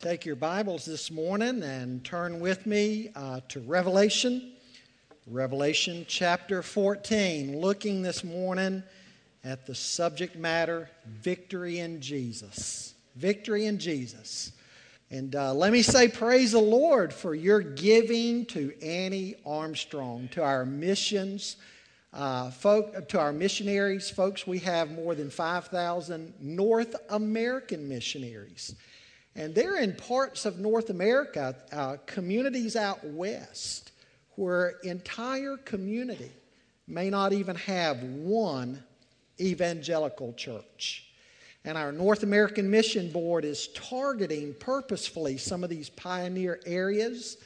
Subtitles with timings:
[0.00, 4.52] Take your Bibles this morning and turn with me uh, to Revelation,
[5.26, 8.82] Revelation chapter 14, looking this morning
[9.44, 12.94] at the subject matter victory in Jesus.
[13.14, 14.52] Victory in Jesus.
[15.10, 20.42] And uh, let me say, praise the Lord for your giving to Annie Armstrong, to
[20.42, 21.56] our missions.
[22.14, 28.74] Uh, folk, to our missionaries, folks, we have more than 5,000 North American missionaries.
[29.36, 33.92] And they're in parts of North America, uh, communities out west,
[34.36, 36.32] where entire community
[36.86, 38.82] may not even have one
[39.40, 41.06] evangelical church.
[41.64, 47.36] And our North American Mission Board is targeting purposefully some of these pioneer areas,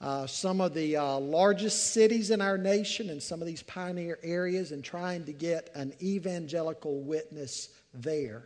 [0.00, 4.18] uh, some of the uh, largest cities in our nation, and some of these pioneer
[4.22, 8.44] areas, and trying to get an evangelical witness there.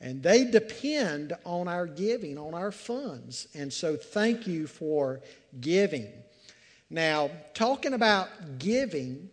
[0.00, 3.48] And they depend on our giving, on our funds.
[3.54, 5.20] And so thank you for
[5.60, 6.08] giving.
[6.90, 9.30] Now, talking about giving,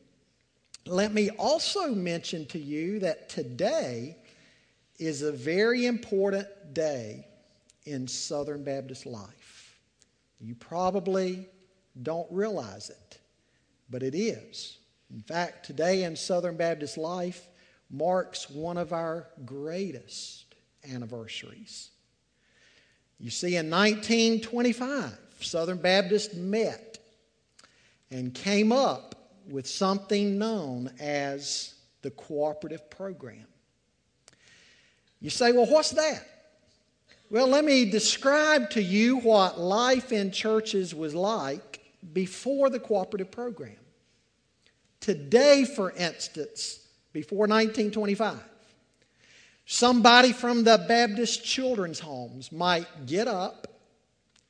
[0.85, 4.17] let me also mention to you that today
[4.99, 7.27] is a very important day
[7.85, 9.77] in Southern Baptist life.
[10.39, 11.47] You probably
[12.01, 13.19] don't realize it,
[13.89, 14.77] but it is.
[15.13, 17.47] In fact, today in Southern Baptist life
[17.91, 20.42] marks one of our greatest
[20.91, 21.89] anniversaries.
[23.19, 26.99] You see, in 1925, Southern Baptist met
[28.11, 29.15] and came up
[29.49, 33.45] with something known as the cooperative program.
[35.19, 36.27] You say, well, what's that?
[37.29, 43.31] Well, let me describe to you what life in churches was like before the cooperative
[43.31, 43.77] program.
[44.99, 48.37] Today, for instance, before 1925,
[49.73, 53.65] Somebody from the Baptist Children's Homes might get up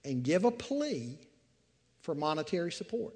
[0.03, 1.17] and give a plea
[2.01, 3.15] for monetary support.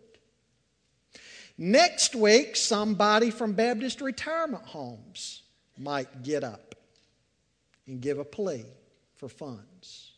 [1.58, 5.42] Next week, somebody from Baptist Retirement Homes
[5.78, 6.76] might get up
[7.88, 8.64] and give a plea
[9.18, 10.14] for funds.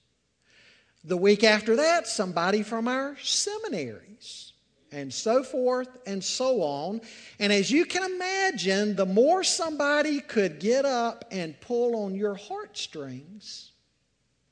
[1.03, 4.48] The week after that, somebody from our seminaries
[4.91, 7.01] and so forth and so on.
[7.39, 12.35] And as you can imagine, the more somebody could get up and pull on your
[12.35, 13.71] heartstrings,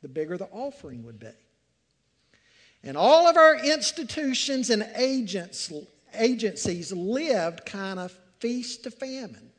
[0.01, 1.27] the bigger the offering would be.
[2.83, 5.73] And all of our institutions and agents,
[6.13, 9.49] agencies lived kind of feast to famine.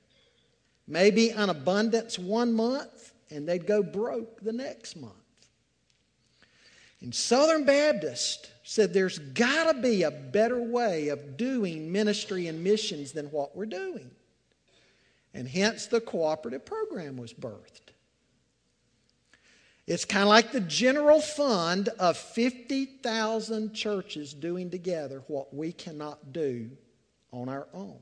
[0.86, 5.12] Maybe an abundance one month, and they'd go broke the next month.
[7.00, 12.62] In Southern Baptist, said there's got to be a better way of doing ministry and
[12.62, 14.10] missions than what we're doing.
[15.32, 17.92] And hence the cooperative program was birthed.
[19.86, 26.34] It's kind of like the general fund of 50,000 churches doing together what we cannot
[26.34, 26.70] do
[27.32, 27.98] on our own.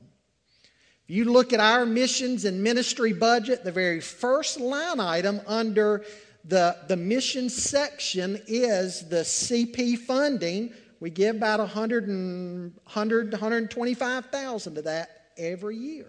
[1.07, 6.03] If you look at our missions and ministry budget, the very first line item under
[6.47, 10.73] the, the mission section is the CP funding.
[10.99, 16.07] We give about 100, and, 100 125,000 to that every year.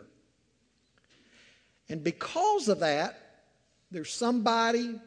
[1.88, 3.18] And because of that,
[3.90, 5.00] there's somebody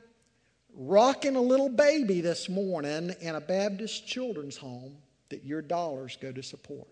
[0.76, 4.98] rocking a little baby this morning in a Baptist children's home
[5.30, 6.88] that your dollars go to support.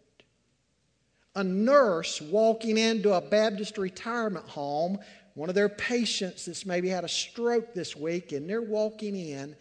[1.35, 4.99] A nurse walking into a Baptist retirement home
[5.39, 9.55] one of their patients that's maybe had a stroke this week, and they're walking in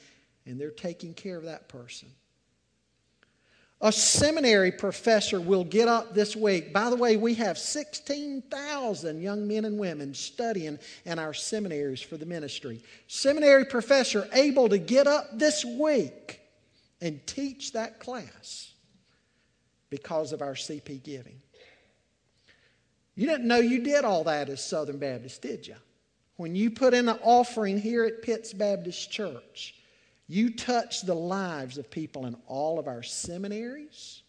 [0.44, 2.08] and they're taking care of that person.
[3.80, 6.72] A seminary professor will get up this week.
[6.72, 12.16] By the way, we have 16,000 young men and women studying in our seminaries for
[12.16, 12.82] the ministry.
[13.06, 16.40] Seminary professor able to get up this week
[17.00, 18.72] and teach that class
[19.90, 21.40] because of our CP giving.
[23.18, 25.74] You didn't know you did all that as Southern Baptist, did you?
[26.36, 29.74] When you put in an offering here at Pitts Baptist Church,
[30.28, 34.22] you touch the lives of people in all of our seminaries,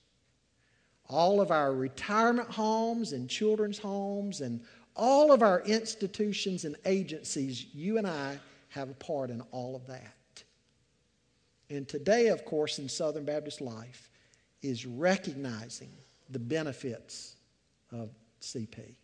[1.08, 4.60] all of our retirement homes and children's homes, and
[4.96, 7.68] all of our institutions and agencies.
[7.72, 10.44] You and I have a part in all of that.
[11.70, 14.10] And today, of course, in Southern Baptist life,
[14.64, 15.92] is recognizing
[16.32, 17.36] the benefits
[17.92, 18.10] of
[18.42, 18.96] CP.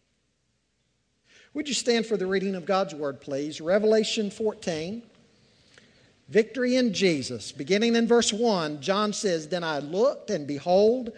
[1.53, 3.61] Would you stand for the reading of God's Word, please?
[3.61, 5.03] Revelation 14.
[6.27, 7.51] Victory in Jesus.
[7.51, 11.11] Beginning in verse 1, John says, Then I looked, and behold,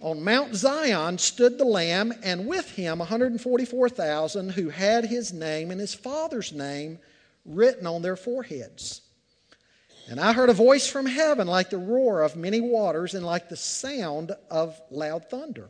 [0.00, 5.80] on Mount Zion stood the Lamb, and with him 144,000 who had his name and
[5.80, 6.98] his Father's name
[7.44, 9.02] written on their foreheads.
[10.08, 13.48] And I heard a voice from heaven like the roar of many waters and like
[13.48, 15.68] the sound of loud thunder.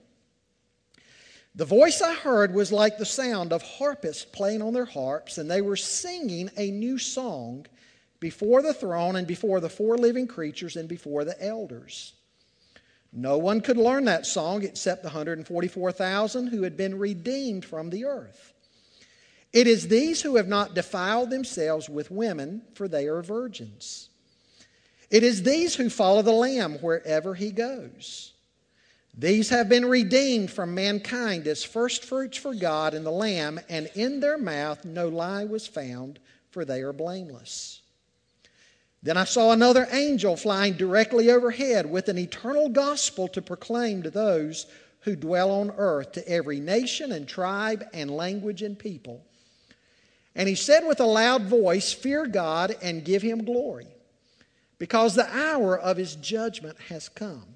[1.55, 5.51] The voice I heard was like the sound of harpists playing on their harps, and
[5.51, 7.67] they were singing a new song
[8.21, 12.15] before the throne and before the four living creatures and before the elders.
[13.13, 18.07] No one could learn that song except the 144,000 who had been redeemed from the
[18.07, 18.55] earth.
[19.53, 24.09] It is these who have not defiled themselves with women, for they are virgins.
[25.11, 28.32] It is these who follow the Lamb wherever he goes.
[29.15, 34.21] These have been redeemed from mankind as firstfruits for God and the Lamb, and in
[34.21, 36.19] their mouth no lie was found,
[36.51, 37.83] for they are blameless.
[39.03, 44.11] Then I saw another angel flying directly overhead with an eternal gospel to proclaim to
[44.11, 44.67] those
[45.01, 49.25] who dwell on earth, to every nation and tribe and language and people.
[50.35, 53.89] And he said with a loud voice, Fear God and give him glory
[54.79, 57.52] because the hour of his judgment has come.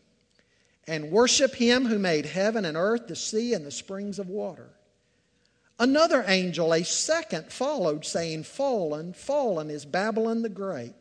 [0.86, 4.70] And worship him who made heaven and earth, the sea, and the springs of water.
[5.78, 10.94] Another angel, a second, followed, saying, Fallen, fallen is Babylon the Great,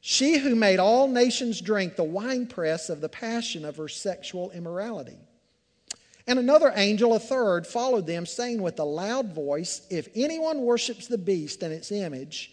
[0.00, 5.18] she who made all nations drink the winepress of the passion of her sexual immorality.
[6.26, 11.06] And another angel, a third, followed them, saying with a loud voice, If anyone worships
[11.06, 12.52] the beast and its image,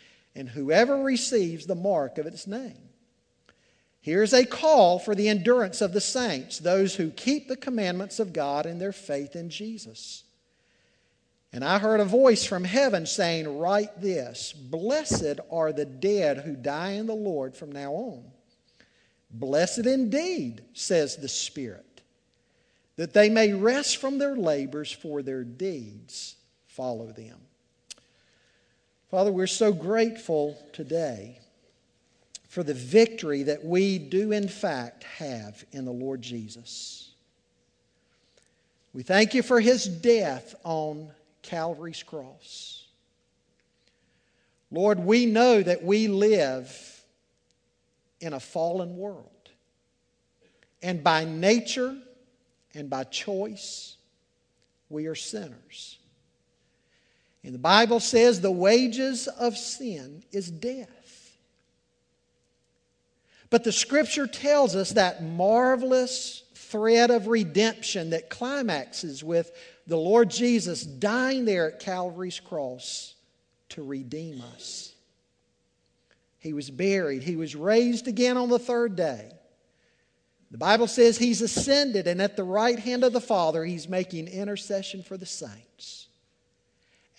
[0.35, 2.89] and whoever receives the mark of its name.
[4.01, 8.33] Here's a call for the endurance of the saints, those who keep the commandments of
[8.33, 10.23] God in their faith in Jesus.
[11.53, 16.55] And I heard a voice from heaven saying, Write this Blessed are the dead who
[16.55, 18.23] die in the Lord from now on.
[19.29, 22.01] Blessed indeed, says the Spirit,
[22.95, 26.35] that they may rest from their labors, for their deeds
[26.67, 27.37] follow them.
[29.11, 31.37] Father, we're so grateful today
[32.47, 37.11] for the victory that we do, in fact, have in the Lord Jesus.
[38.93, 41.11] We thank you for his death on
[41.41, 42.85] Calvary's cross.
[44.71, 47.03] Lord, we know that we live
[48.21, 49.27] in a fallen world.
[50.81, 51.97] And by nature
[52.73, 53.97] and by choice,
[54.89, 55.97] we are sinners.
[57.43, 61.37] And the Bible says the wages of sin is death.
[63.49, 69.51] But the scripture tells us that marvelous thread of redemption that climaxes with
[69.87, 73.15] the Lord Jesus dying there at Calvary's cross
[73.69, 74.93] to redeem us.
[76.39, 79.31] He was buried, he was raised again on the third day.
[80.49, 84.27] The Bible says he's ascended, and at the right hand of the Father, he's making
[84.27, 86.00] intercession for the saints.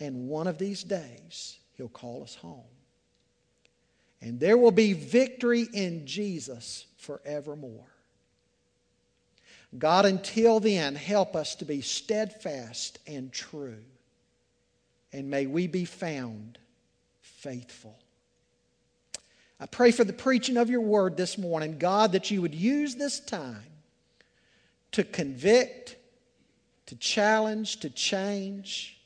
[0.03, 2.65] And one of these days, He'll call us home.
[4.21, 7.87] And there will be victory in Jesus forevermore.
[9.79, 13.79] God, until then, help us to be steadfast and true.
[15.13, 16.59] And may we be found
[17.21, 17.97] faithful.
[19.61, 22.97] I pray for the preaching of your word this morning, God, that you would use
[22.97, 23.71] this time
[24.91, 25.94] to convict,
[26.87, 28.99] to challenge, to change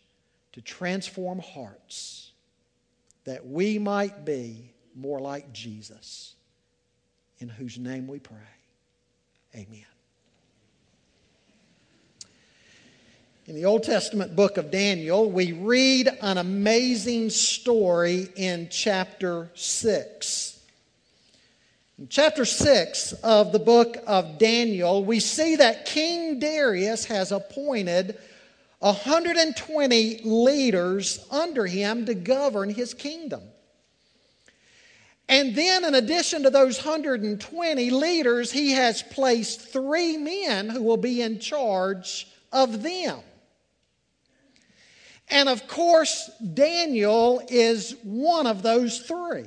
[0.57, 2.33] to transform hearts
[3.25, 6.35] that we might be more like Jesus,
[7.41, 8.39] in whose name we pray.
[9.55, 9.85] Amen.
[13.45, 20.59] In the Old Testament book of Daniel, we read an amazing story in chapter 6.
[21.99, 28.17] In chapter 6 of the book of Daniel, we see that King Darius has appointed
[28.87, 33.43] 120 leaders under him to govern his kingdom.
[35.29, 40.97] And then, in addition to those 120 leaders, he has placed three men who will
[40.97, 43.19] be in charge of them.
[45.29, 49.47] And of course, Daniel is one of those three.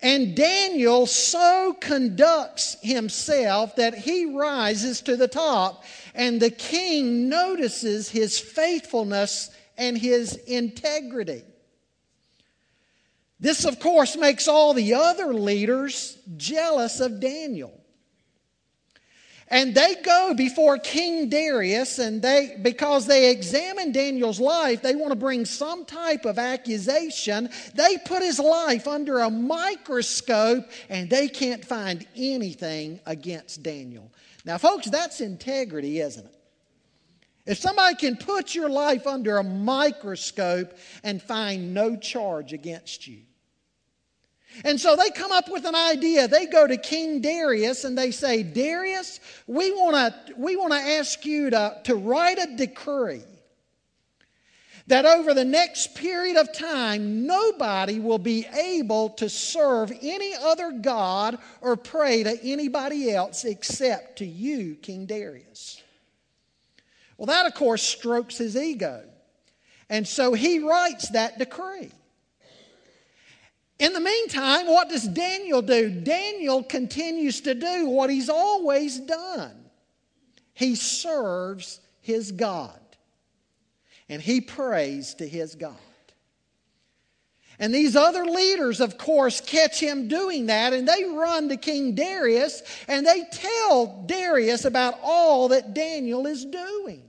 [0.00, 5.84] And Daniel so conducts himself that he rises to the top,
[6.14, 11.42] and the king notices his faithfulness and his integrity.
[13.40, 17.72] This, of course, makes all the other leaders jealous of Daniel.
[19.50, 25.10] And they go before King Darius, and they, because they examine Daniel's life, they want
[25.10, 27.48] to bring some type of accusation.
[27.74, 34.10] They put his life under a microscope, and they can't find anything against Daniel.
[34.48, 36.34] Now, folks, that's integrity, isn't it?
[37.44, 40.72] If somebody can put your life under a microscope
[41.04, 43.20] and find no charge against you,
[44.64, 46.28] and so they come up with an idea.
[46.28, 51.26] They go to King Darius and they say, Darius, we want to we wanna ask
[51.26, 53.20] you to, to write a decree
[54.88, 60.72] that over the next period of time, nobody will be able to serve any other
[60.72, 65.82] God or pray to anybody else except to you, King Darius.
[67.16, 69.04] Well, that, of course, strokes his ego.
[69.88, 71.90] And so he writes that decree.
[73.78, 75.88] In the meantime, what does Daniel do?
[75.88, 79.68] Daniel continues to do what he's always done
[80.58, 82.80] he serves his God,
[84.08, 85.76] and he prays to his God.
[87.60, 91.94] And these other leaders, of course, catch him doing that, and they run to King
[91.94, 97.08] Darius and they tell Darius about all that Daniel is doing.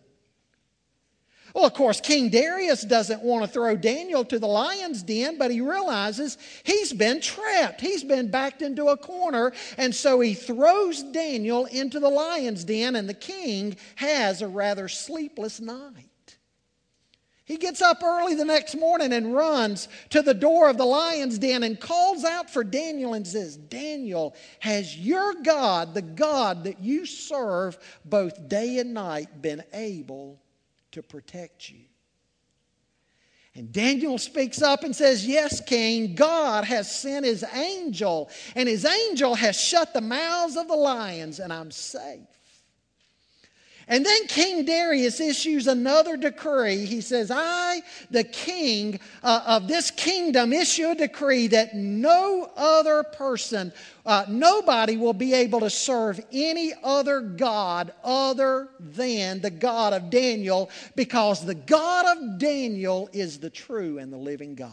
[1.53, 5.50] Well, of course, King Darius doesn't want to throw Daniel to the lion's den, but
[5.50, 7.82] he realizes he's been trapped.
[7.82, 12.96] He's been backed into a corner, and so he throws Daniel into the lion's den,
[12.96, 16.08] and the king has a rather sleepless night.
[17.50, 21.39] He gets up early the next morning and runs to the door of the lion's
[21.39, 26.79] den and calls out for Daniel and says, Daniel, has your God, the God that
[26.79, 30.39] you serve both day and night, been able
[30.91, 31.79] to protect you.
[33.56, 38.86] And Daniel speaks up and says, Yes, King, God has sent his angel, and his
[38.86, 42.38] angel has shut the mouths of the lions, and I'm safe.
[43.89, 46.86] And then King Darius issues another decree.
[46.86, 47.81] He says, I,
[48.12, 53.74] the king uh, of this kingdom, issue a decree that no other person,
[54.05, 60.12] uh, nobody will be able to serve any other God other than the God of
[60.12, 64.72] Daniel, because the God of Daniel is the true and the living God.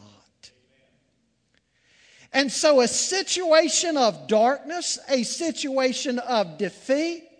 [2.35, 7.36] And so, a situation of darkness, a situation of defeat,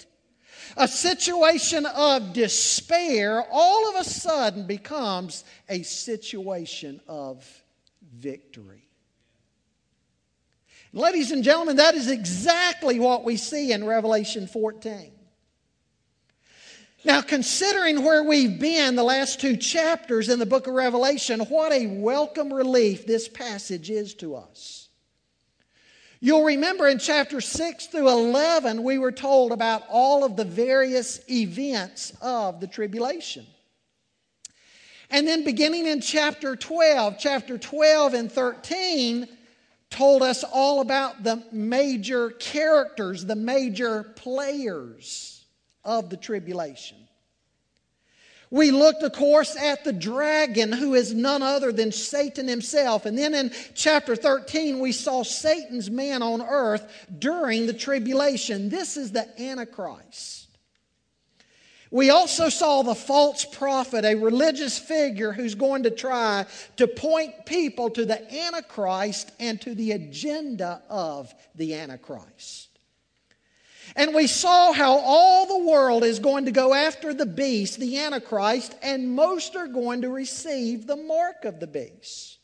[0.77, 7.47] a situation of despair all of a sudden becomes a situation of
[8.15, 8.87] victory.
[10.93, 15.13] Ladies and gentlemen, that is exactly what we see in Revelation 14.
[17.05, 21.73] Now, considering where we've been the last two chapters in the book of Revelation, what
[21.73, 24.86] a welcome relief this passage is to us.
[26.21, 31.21] You'll remember in chapter 6 through 11, we were told about all of the various
[31.29, 33.47] events of the tribulation.
[35.11, 39.29] And then beginning in chapter 12, chapter 12 and 13
[39.91, 45.45] told us all about the major characters, the major players
[45.85, 47.06] of the tribulation.
[48.51, 53.05] We looked, of course, at the dragon, who is none other than Satan himself.
[53.05, 58.69] And then in chapter 13, we saw Satan's man on earth during the tribulation.
[58.69, 60.47] This is the Antichrist.
[61.91, 67.47] We also saw the false prophet, a religious figure who's going to try to point
[67.47, 72.76] people to the Antichrist and to the agenda of the Antichrist.
[73.95, 77.99] And we saw how all the world is going to go after the beast, the
[77.99, 82.39] Antichrist, and most are going to receive the mark of the beast.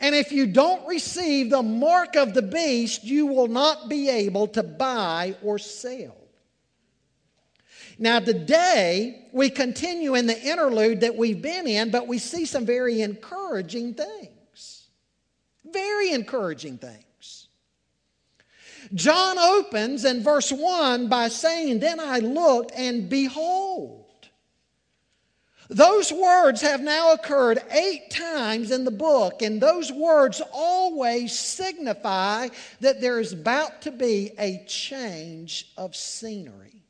[0.00, 4.48] And if you don't receive the mark of the beast, you will not be able
[4.48, 6.16] to buy or sell.
[7.98, 12.64] Now, today, we continue in the interlude that we've been in, but we see some
[12.64, 14.88] very encouraging things.
[15.70, 17.04] Very encouraging things.
[18.94, 24.00] John opens in verse 1 by saying, Then I looked and behold.
[25.68, 32.48] Those words have now occurred eight times in the book, and those words always signify
[32.80, 36.82] that there is about to be a change of scenery.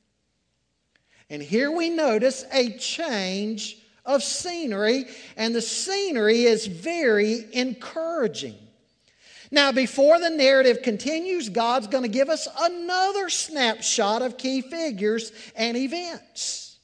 [1.28, 3.76] And here we notice a change
[4.06, 5.04] of scenery,
[5.36, 8.56] and the scenery is very encouraging.
[9.50, 15.32] Now, before the narrative continues, God's going to give us another snapshot of key figures
[15.56, 16.78] and events.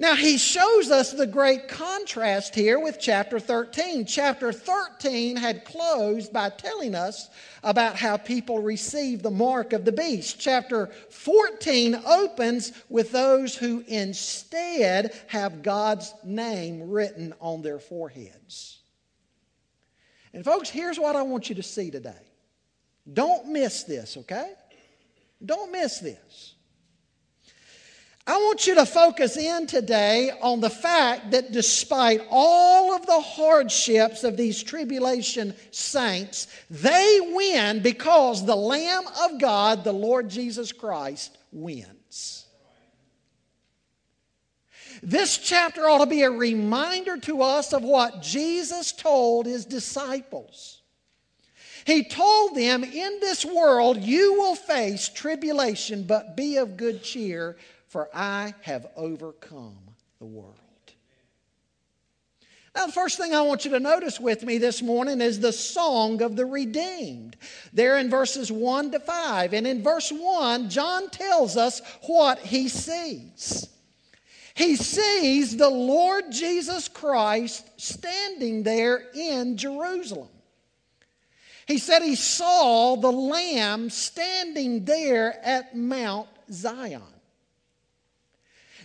[0.00, 4.06] Now, he shows us the great contrast here with chapter 13.
[4.06, 7.28] Chapter 13 had closed by telling us
[7.64, 10.38] about how people receive the mark of the beast.
[10.38, 18.78] Chapter 14 opens with those who instead have God's name written on their foreheads.
[20.32, 22.10] And, folks, here's what I want you to see today.
[23.10, 24.52] Don't miss this, okay?
[25.44, 26.54] Don't miss this.
[28.26, 33.20] I want you to focus in today on the fact that despite all of the
[33.20, 40.72] hardships of these tribulation saints, they win because the Lamb of God, the Lord Jesus
[40.72, 42.37] Christ, wins.
[45.02, 50.82] This chapter ought to be a reminder to us of what Jesus told his disciples.
[51.84, 57.56] He told them, In this world you will face tribulation, but be of good cheer
[57.88, 59.78] for I have overcome
[60.18, 60.54] the world.
[62.74, 65.52] Now, the first thing I want you to notice with me this morning is the
[65.52, 67.36] song of the redeemed.
[67.72, 69.54] There in verses 1 to 5.
[69.54, 73.68] And in verse 1, John tells us what he sees.
[74.58, 80.30] He sees the Lord Jesus Christ standing there in Jerusalem.
[81.68, 87.02] He said he saw the Lamb standing there at Mount Zion.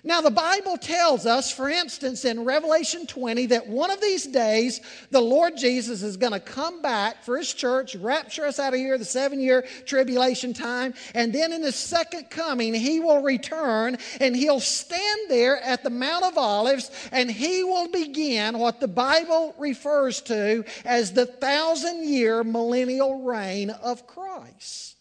[0.06, 4.82] Now, the Bible tells us, for instance, in Revelation 20, that one of these days
[5.12, 8.80] the Lord Jesus is going to come back for his church, rapture us out of
[8.80, 13.98] here, the seven year tribulation time, and then in his second coming, he will return
[14.20, 18.90] and he'll stand there at the Mount of Olives and he will begin what the
[18.90, 24.93] Bible refers to as the thousand year millennial reign of Christ.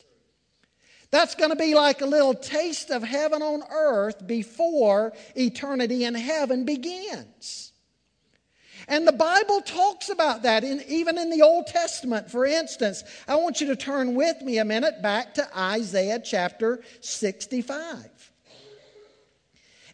[1.12, 6.14] That's going to be like a little taste of heaven on earth before eternity in
[6.14, 7.73] heaven begins.
[8.88, 12.31] And the Bible talks about that, in, even in the Old Testament.
[12.31, 16.83] For instance, I want you to turn with me a minute back to Isaiah chapter
[17.00, 18.33] 65.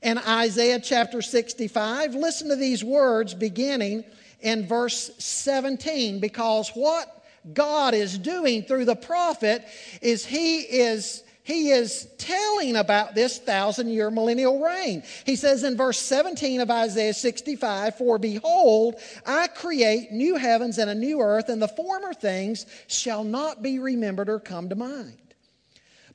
[0.02, 4.04] In Isaiah chapter 65, listen to these words beginning
[4.40, 7.17] in verse 17, because what
[7.52, 9.64] God is doing through the prophet
[10.02, 15.02] is he is he is telling about this thousand year millennial reign.
[15.24, 20.90] He says in verse 17 of Isaiah 65 For behold, I create new heavens and
[20.90, 25.27] a new earth, and the former things shall not be remembered or come to mind.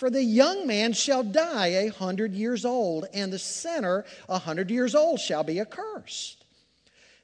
[0.00, 4.70] For the young man shall die a hundred years old, and the sinner a hundred
[4.70, 6.42] years old shall be accursed.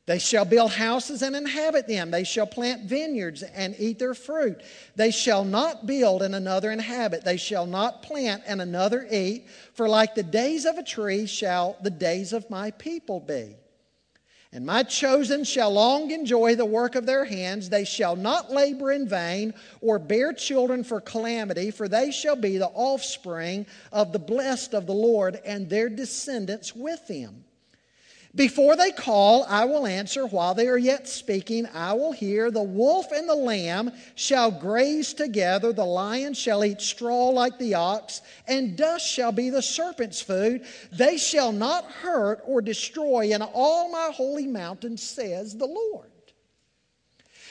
[0.04, 2.10] They shall build houses and inhabit them.
[2.10, 4.60] They shall plant vineyards and eat their fruit.
[4.94, 7.24] They shall not build and another inhabit.
[7.24, 9.46] They shall not plant and another eat.
[9.72, 13.56] For like the days of a tree shall the days of my people be.
[14.52, 17.68] And my chosen shall long enjoy the work of their hands.
[17.68, 22.56] They shall not labor in vain or bear children for calamity, for they shall be
[22.56, 27.44] the offspring of the blessed of the Lord and their descendants with them.
[28.36, 30.26] Before they call, I will answer.
[30.26, 32.50] While they are yet speaking, I will hear.
[32.50, 35.72] The wolf and the lamb shall graze together.
[35.72, 40.66] The lion shall eat straw like the ox, and dust shall be the serpent's food.
[40.92, 46.10] They shall not hurt or destroy in all my holy mountain, says the Lord.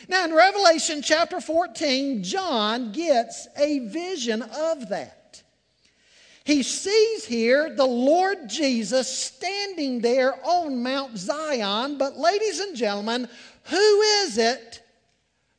[0.07, 5.24] Now, in Revelation chapter 14, John gets a vision of that.
[6.45, 11.97] He sees here the Lord Jesus standing there on Mount Zion.
[11.97, 13.27] But, ladies and gentlemen,
[13.63, 14.83] who is it?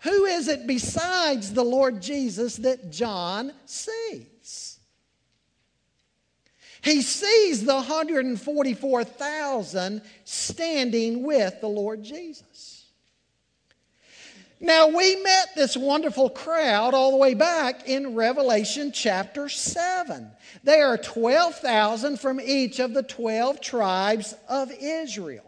[0.01, 4.79] Who is it besides the Lord Jesus that John sees?
[6.83, 12.76] He sees the 144,000 standing with the Lord Jesus.
[14.59, 20.31] Now, we met this wonderful crowd all the way back in Revelation chapter 7.
[20.65, 25.45] They are 12,000 from each of the 12 tribes of Israel.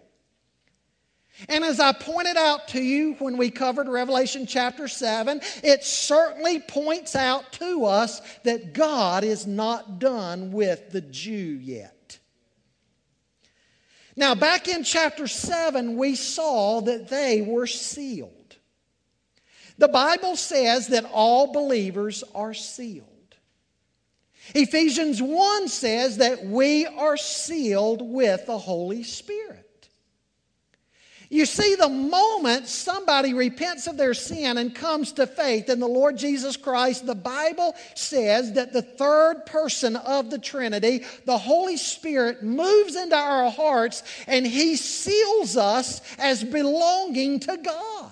[1.49, 6.59] And as I pointed out to you when we covered Revelation chapter 7, it certainly
[6.59, 12.19] points out to us that God is not done with the Jew yet.
[14.17, 18.38] Now, back in chapter 7, we saw that they were sealed.
[19.79, 23.07] The Bible says that all believers are sealed.
[24.55, 29.65] Ephesians 1 says that we are sealed with the Holy Spirit.
[31.31, 35.87] You see, the moment somebody repents of their sin and comes to faith in the
[35.87, 41.77] Lord Jesus Christ, the Bible says that the third person of the Trinity, the Holy
[41.77, 48.08] Spirit, moves into our hearts and He seals us as belonging to God.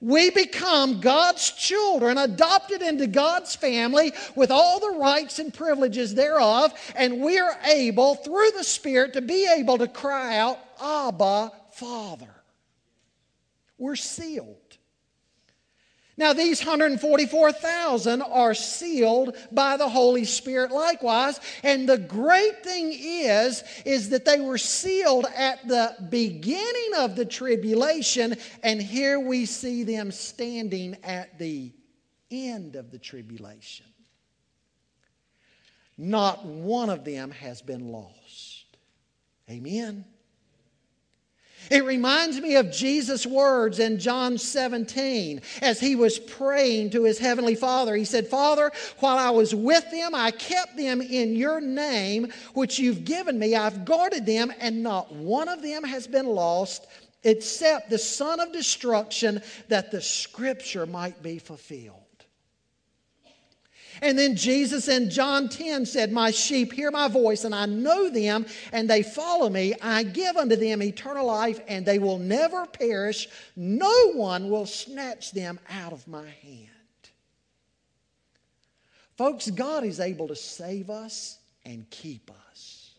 [0.00, 6.72] We become God's children, adopted into God's family with all the rights and privileges thereof,
[6.96, 12.34] and we are able, through the Spirit, to be able to cry out, Abba, Father.
[13.76, 14.69] We're sealed.
[16.20, 21.40] Now, these 144,000 are sealed by the Holy Spirit likewise.
[21.62, 27.24] And the great thing is, is that they were sealed at the beginning of the
[27.24, 31.72] tribulation, and here we see them standing at the
[32.30, 33.86] end of the tribulation.
[35.96, 38.66] Not one of them has been lost.
[39.48, 40.04] Amen.
[41.70, 47.20] It reminds me of Jesus' words in John 17 as he was praying to his
[47.20, 47.94] heavenly Father.
[47.94, 52.80] He said, Father, while I was with them, I kept them in your name, which
[52.80, 53.54] you've given me.
[53.54, 56.88] I've guarded them, and not one of them has been lost
[57.22, 61.99] except the son of destruction, that the scripture might be fulfilled.
[64.02, 68.08] And then Jesus in John 10 said, My sheep hear my voice, and I know
[68.08, 69.74] them, and they follow me.
[69.82, 73.28] I give unto them eternal life, and they will never perish.
[73.56, 76.68] No one will snatch them out of my hand.
[79.16, 82.94] Folks, God is able to save us and keep us.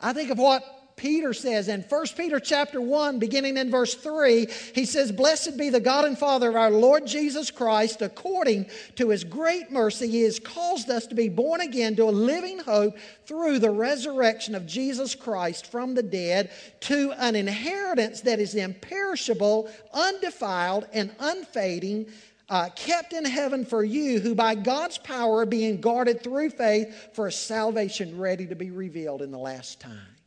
[0.00, 0.62] I think of what
[0.98, 5.70] Peter says in 1 Peter chapter 1, beginning in verse 3, he says, Blessed be
[5.70, 10.22] the God and Father of our Lord Jesus Christ, according to his great mercy, he
[10.22, 14.66] has caused us to be born again to a living hope through the resurrection of
[14.66, 22.06] Jesus Christ from the dead to an inheritance that is imperishable, undefiled, and unfading.
[22.50, 27.10] Uh, kept in heaven for you, who by God's power are being guarded through faith
[27.12, 30.17] for a salvation ready to be revealed in the last time.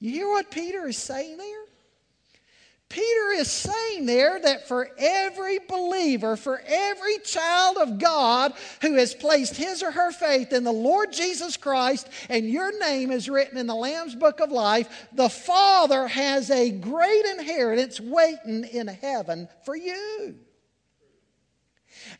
[0.00, 1.64] You hear what Peter is saying there?
[2.88, 9.14] Peter is saying there that for every believer, for every child of God who has
[9.14, 13.58] placed his or her faith in the Lord Jesus Christ and your name is written
[13.58, 19.48] in the Lamb's Book of Life, the Father has a great inheritance waiting in heaven
[19.64, 20.34] for you.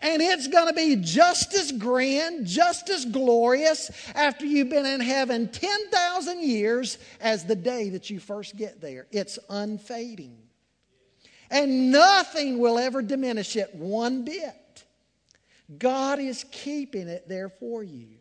[0.02, 5.00] And it's going to be just as grand, just as glorious after you've been in
[5.00, 9.06] heaven 10,000 years as the day that you first get there.
[9.10, 10.38] It's unfading.
[11.50, 14.84] And nothing will ever diminish it one bit.
[15.78, 18.19] God is keeping it there for you.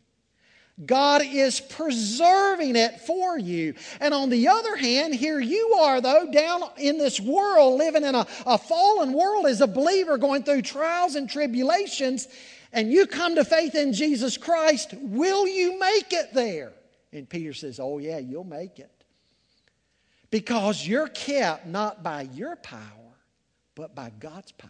[0.85, 3.73] God is preserving it for you.
[3.99, 8.15] And on the other hand, here you are, though, down in this world, living in
[8.15, 12.27] a, a fallen world as a believer, going through trials and tribulations,
[12.71, 14.93] and you come to faith in Jesus Christ.
[15.01, 16.71] Will you make it there?
[17.11, 18.91] And Peter says, Oh, yeah, you'll make it.
[20.31, 22.79] Because you're kept not by your power,
[23.75, 24.69] but by God's power.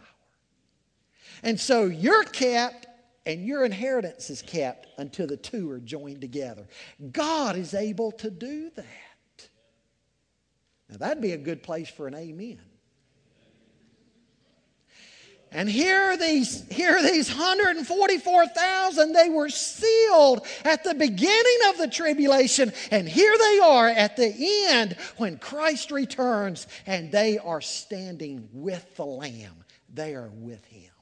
[1.42, 2.86] And so you're kept
[3.26, 6.66] and your inheritance is kept until the two are joined together.
[7.12, 9.48] God is able to do that.
[10.88, 12.60] Now, that'd be a good place for an amen.
[15.52, 19.12] And here are these, here are these 144,000.
[19.12, 22.72] They were sealed at the beginning of the tribulation.
[22.92, 24.32] And here they are at the
[24.68, 29.64] end when Christ returns and they are standing with the Lamb.
[29.92, 30.92] They are with Him.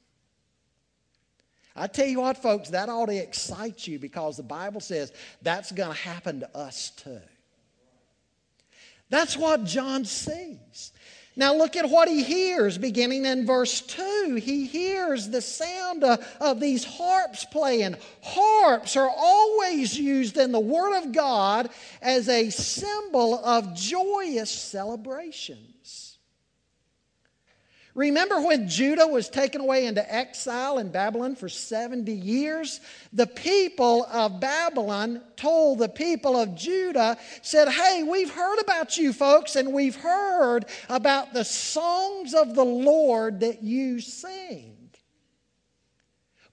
[1.79, 5.13] I tell you what, folks, that ought to excite you because the Bible says
[5.43, 7.21] that's going to happen to us too.
[9.11, 10.93] That's what John sees.
[11.39, 14.41] Now, look at what he hears beginning in verse 2.
[14.43, 17.95] He hears the sound of, of, these harps playing.
[18.23, 21.71] Harps are always used in the Word of God
[22.03, 25.59] as a symbol of joyous celebration.
[27.99, 32.79] Remember when Judah was taken away into exile in Babylon for 70 years?
[33.13, 39.13] The people of Babylon told the people of Judah, said, Hey, we've heard about you
[39.13, 44.77] folks, and we've heard about the songs of the Lord that you sing.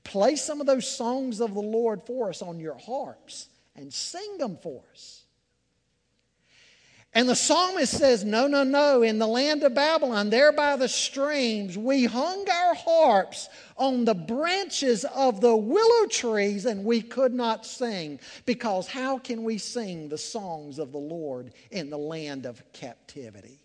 [0.04, 4.40] Play some of those songs of the Lord for us on your harps and sing
[4.40, 5.25] them for us.
[7.16, 9.02] And the psalmist says, No, no, no.
[9.02, 13.48] In the land of Babylon, there by the streams, we hung our harps
[13.78, 18.20] on the branches of the willow trees, and we could not sing.
[18.46, 23.62] Because how can we sing the songs of the Lord in the land of captivity?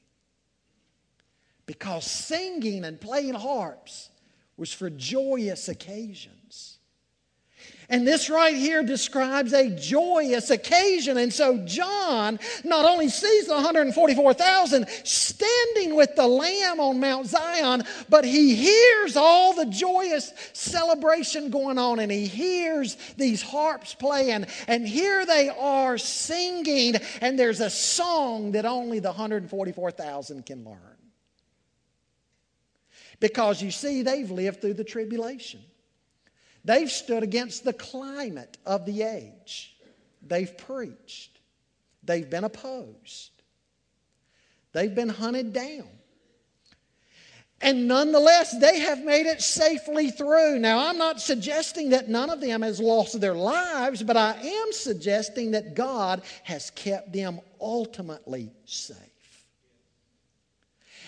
[1.67, 4.11] Because singing and playing harps
[4.57, 6.40] was for joyous occasions.
[7.91, 11.19] And this right here describes a joyous occasion.
[11.19, 17.83] And so John not only sees the 144,000 standing with the Lamb on Mount Zion,
[18.09, 24.47] but he hears all the joyous celebration going on and he hears these harps playing.
[24.69, 30.77] And here they are singing, and there's a song that only the 144,000 can learn.
[33.19, 35.61] Because you see, they've lived through the tribulation.
[36.65, 39.77] They've stood against the climate of the age.
[40.23, 41.39] They've preached.
[42.03, 43.31] They've been opposed.
[44.73, 45.89] They've been hunted down.
[47.63, 50.59] And nonetheless, they have made it safely through.
[50.59, 54.73] Now, I'm not suggesting that none of them has lost their lives, but I am
[54.73, 59.10] suggesting that God has kept them ultimately safe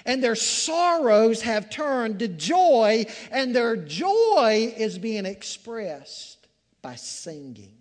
[0.04, 6.46] and their sorrows have turned to joy, and their joy is being expressed
[6.80, 7.76] by singing.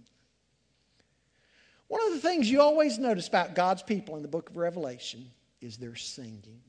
[1.88, 5.30] One of the things you always notice about God's people in the book of Revelation
[5.60, 6.62] is their singing.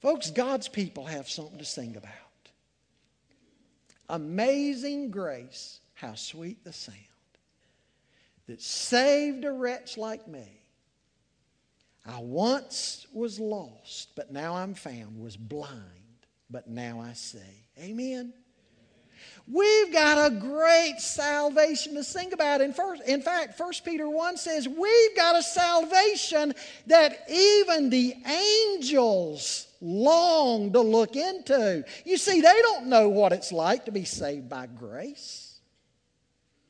[0.00, 2.12] Folks, God's people have something to sing about.
[4.08, 6.98] Amazing grace, how sweet the sound
[8.46, 10.63] that saved a wretch like me.
[12.06, 15.70] I once was lost, but now I'm found, was blind,
[16.50, 17.38] but now I see.
[17.78, 18.34] Amen.
[19.46, 22.60] We've got a great salvation to sing about.
[22.60, 26.54] In, first, in fact, 1 Peter 1 says, We've got a salvation
[26.86, 31.84] that even the angels long to look into.
[32.04, 35.58] You see, they don't know what it's like to be saved by grace.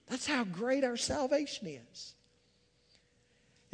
[0.09, 2.14] That's how great our salvation is.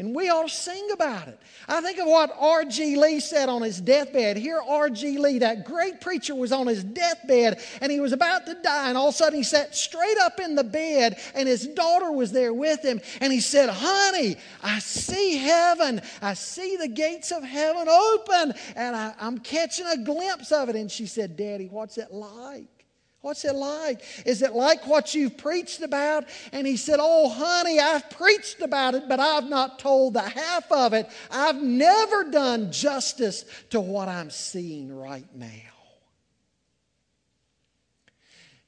[0.00, 1.38] And we ought to sing about it.
[1.68, 2.96] I think of what R.G.
[2.96, 4.38] Lee said on his deathbed.
[4.38, 5.18] Here, R.G.
[5.18, 8.88] Lee, that great preacher, was on his deathbed and he was about to die.
[8.88, 12.10] And all of a sudden, he sat straight up in the bed and his daughter
[12.10, 13.02] was there with him.
[13.20, 16.00] And he said, Honey, I see heaven.
[16.22, 20.76] I see the gates of heaven open and I, I'm catching a glimpse of it.
[20.76, 22.79] And she said, Daddy, what's it like?
[23.22, 24.02] What's it like?
[24.24, 26.24] Is it like what you've preached about?
[26.52, 30.70] And he said, Oh, honey, I've preached about it, but I've not told the half
[30.72, 31.06] of it.
[31.30, 35.46] I've never done justice to what I'm seeing right now.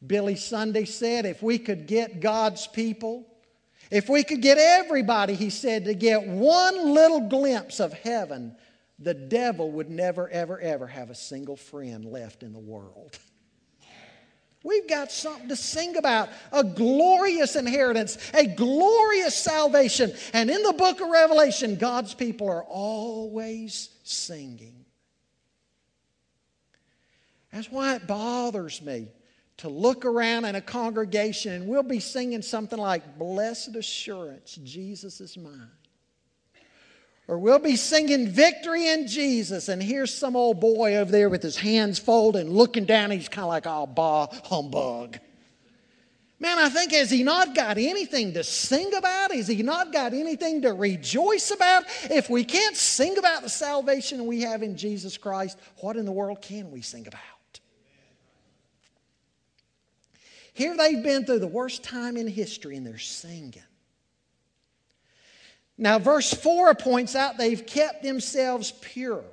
[0.06, 3.26] Billy Sunday said, If we could get God's people,
[3.90, 8.56] if we could get everybody, he said, to get one little glimpse of heaven,
[8.98, 13.18] the devil would never, ever, ever have a single friend left in the world.
[14.64, 20.12] We've got something to sing about a glorious inheritance, a glorious salvation.
[20.32, 24.84] And in the book of Revelation, God's people are always singing.
[27.52, 29.08] That's why it bothers me
[29.58, 35.20] to look around in a congregation and we'll be singing something like, Blessed Assurance, Jesus
[35.20, 35.70] is mine.
[37.28, 41.42] Or we'll be singing victory in Jesus, and here's some old boy over there with
[41.42, 43.12] his hands folded and looking down.
[43.12, 45.18] He's kind of like, oh, bah, humbug.
[46.40, 49.32] Man, I think, has he not got anything to sing about?
[49.32, 51.84] Has he not got anything to rejoice about?
[52.10, 56.10] If we can't sing about the salvation we have in Jesus Christ, what in the
[56.10, 57.20] world can we sing about?
[60.52, 63.62] Here they've been through the worst time in history and they're singing.
[65.82, 69.24] Now, verse 4 points out they've kept themselves pure.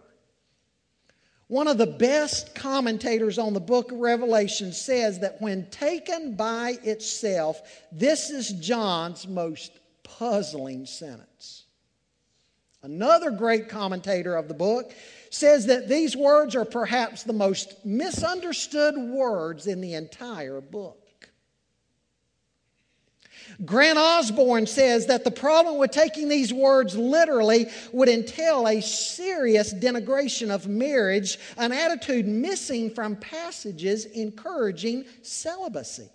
[1.46, 6.80] One of the best commentators on the book of Revelation says that when taken by
[6.82, 11.66] itself, this is John's most puzzling sentence.
[12.82, 14.92] Another great commentator of the book
[15.30, 21.09] says that these words are perhaps the most misunderstood words in the entire book.
[23.66, 29.74] Grant Osborne says that the problem with taking these words literally would entail a serious
[29.74, 36.10] denigration of marriage, an attitude missing from passages encouraging celibacy.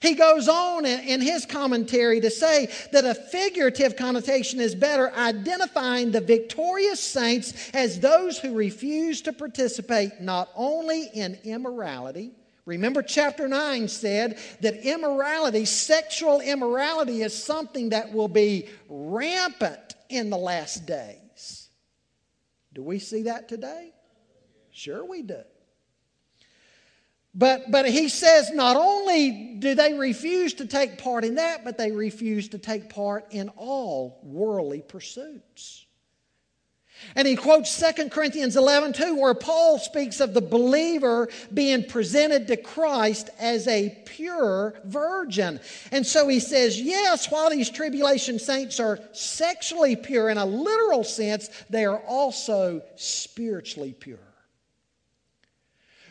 [0.00, 6.12] He goes on in his commentary to say that a figurative connotation is better, identifying
[6.12, 12.32] the victorious saints as those who refuse to participate not only in immorality,
[12.68, 20.28] Remember, chapter 9 said that immorality, sexual immorality, is something that will be rampant in
[20.28, 21.70] the last days.
[22.74, 23.94] Do we see that today?
[24.70, 25.40] Sure, we do.
[27.34, 31.78] But, but he says not only do they refuse to take part in that, but
[31.78, 35.86] they refuse to take part in all worldly pursuits.
[37.14, 42.46] And he quotes 2 Corinthians 11 2, where Paul speaks of the believer being presented
[42.48, 45.60] to Christ as a pure virgin.
[45.90, 51.04] And so he says, yes, while these tribulation saints are sexually pure in a literal
[51.04, 54.18] sense, they are also spiritually pure.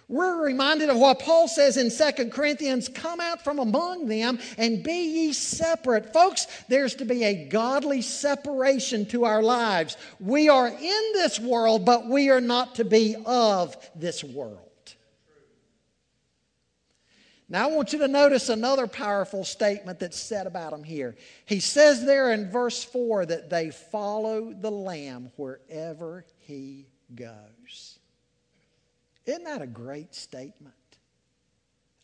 [0.10, 4.82] We're reminded of what Paul says in 2 Corinthians come out from among them and
[4.82, 6.14] be ye separate.
[6.14, 9.98] Folks, there's to be a godly separation to our lives.
[10.22, 14.62] We are in this world, but we are not to be of this world.
[17.50, 21.16] Now, I want you to notice another powerful statement that's said about them here.
[21.46, 27.57] He says there in verse 4 that they follow the Lamb wherever he goes.
[29.28, 30.74] Isn't that a great statement?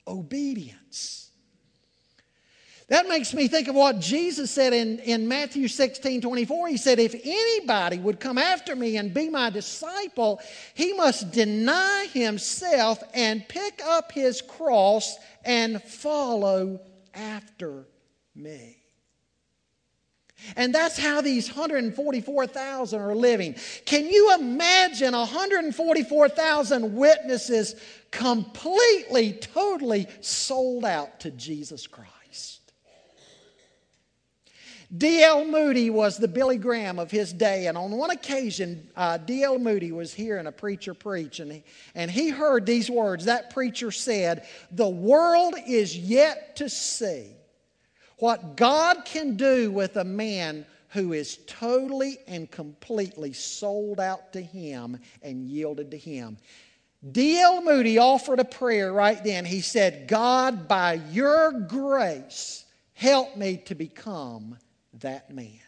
[0.05, 1.31] Obedience.
[2.89, 6.67] That makes me think of what Jesus said in, in Matthew 16 24.
[6.67, 10.41] He said, If anybody would come after me and be my disciple,
[10.73, 16.81] he must deny himself and pick up his cross and follow
[17.13, 17.87] after
[18.35, 18.82] me.
[20.55, 23.55] And that's how these 144,000 are living.
[23.85, 27.75] Can you imagine 144,000 witnesses
[28.11, 32.13] completely, totally sold out to Jesus Christ?
[34.95, 35.45] D.L.
[35.45, 39.57] Moody was the Billy Graham of his day, and on one occasion, uh, D.L.
[39.57, 41.63] Moody was hearing a preacher preach, and he,
[41.95, 43.25] and he heard these words.
[43.25, 47.31] That preacher said, The world is yet to see
[48.23, 54.41] what God can do with a man who is totally and completely sold out to
[54.41, 56.37] Him and yielded to Him.
[57.11, 57.61] D.L.
[57.61, 59.43] Moody offered a prayer right then.
[59.43, 64.57] He said, God, by your grace, help me to become
[65.01, 65.59] that man.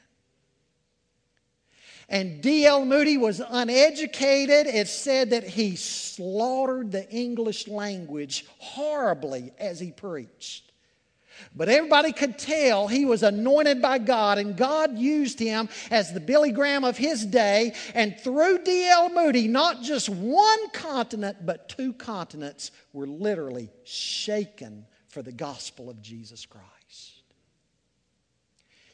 [2.07, 2.85] And D.L.
[2.85, 4.67] Moody was uneducated.
[4.67, 10.71] It said that he slaughtered the English language horribly as he preached.
[11.55, 16.19] But everybody could tell he was anointed by God, and God used him as the
[16.19, 17.73] Billy Graham of his day.
[17.93, 19.09] And through D.L.
[19.09, 26.01] Moody, not just one continent, but two continents were literally shaken for the gospel of
[26.01, 26.65] Jesus Christ.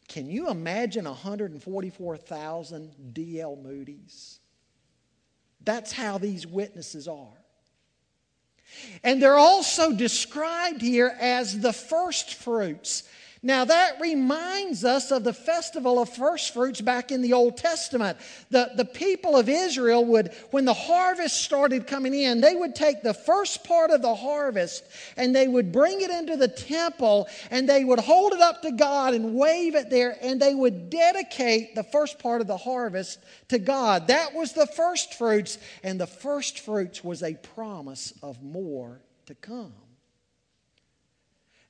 [0.08, 3.56] Can you imagine 144,000 D.L.
[3.56, 4.40] Moody's?
[5.64, 7.41] That's how these witnesses are.
[9.04, 13.04] And they're also described here as the first fruits.
[13.44, 18.20] Now, that reminds us of the festival of first fruits back in the Old Testament.
[18.52, 23.02] The, the people of Israel would, when the harvest started coming in, they would take
[23.02, 24.84] the first part of the harvest
[25.18, 28.74] and they would bring it into the temple and they would hold it up to
[28.74, 33.18] God and wave it there and they would dedicate the first part of the harvest
[33.48, 34.06] to God.
[34.06, 39.34] That was the first fruits, and the first fruits was a promise of more to
[39.34, 39.74] come.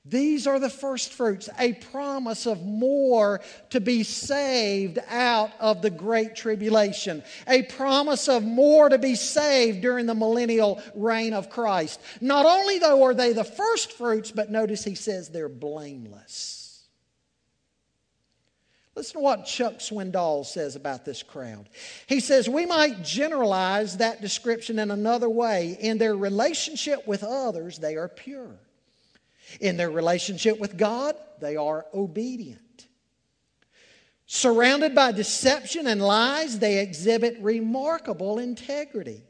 [0.03, 5.91] These are the first fruits, a promise of more to be saved out of the
[5.91, 11.99] great tribulation, a promise of more to be saved during the millennial reign of Christ.
[12.19, 16.87] Not only, though, are they the first fruits, but notice he says they're blameless.
[18.95, 21.69] Listen to what Chuck Swindoll says about this crowd.
[22.07, 25.77] He says, We might generalize that description in another way.
[25.79, 28.57] In their relationship with others, they are pure.
[29.59, 32.87] In their relationship with God, they are obedient.
[34.25, 39.23] Surrounded by deception and lies, they exhibit remarkable integrity.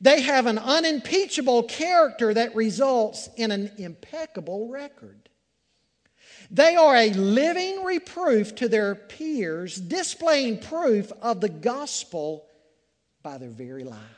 [0.00, 5.28] They have an unimpeachable character that results in an impeccable record.
[6.50, 12.46] They are a living reproof to their peers, displaying proof of the gospel
[13.22, 14.15] by their very lives.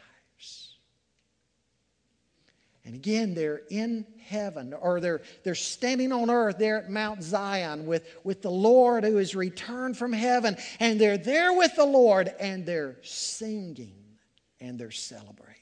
[2.89, 7.85] And again, they're in heaven, or they're, they're standing on earth there at Mount Zion
[7.85, 10.57] with, with the Lord who has returned from heaven.
[10.81, 13.93] And they're there with the Lord, and they're singing
[14.59, 15.55] and they're celebrating.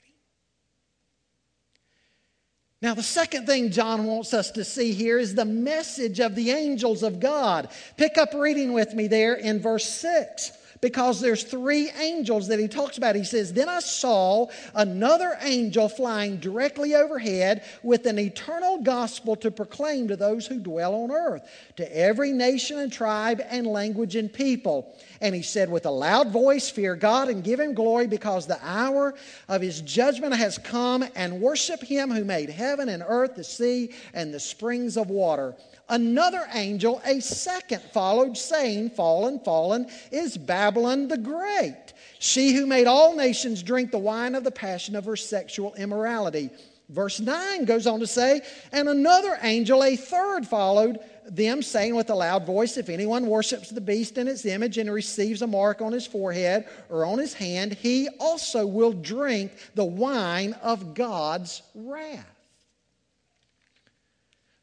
[2.80, 6.52] Now, the second thing John wants us to see here is the message of the
[6.52, 7.70] angels of God.
[7.96, 10.52] Pick up reading with me there in verse 6.
[10.80, 13.16] Because there's three angels that he talks about.
[13.16, 19.50] He says, Then I saw another angel flying directly overhead with an eternal gospel to
[19.50, 24.32] proclaim to those who dwell on earth, to every nation and tribe and language and
[24.32, 24.94] people.
[25.20, 28.58] And he said, With a loud voice, fear God and give him glory, because the
[28.62, 29.14] hour
[29.48, 33.92] of his judgment has come, and worship him who made heaven and earth, the sea,
[34.14, 35.54] and the springs of water.
[35.88, 42.86] Another angel, a second, followed, saying, Fallen, fallen is Babylon the Great, she who made
[42.86, 46.50] all nations drink the wine of the passion of her sexual immorality.
[46.88, 52.10] Verse 9 goes on to say, And another angel, a third, followed them, saying with
[52.10, 55.80] a loud voice, If anyone worships the beast in its image and receives a mark
[55.80, 61.62] on his forehead or on his hand, he also will drink the wine of God's
[61.74, 62.35] wrath.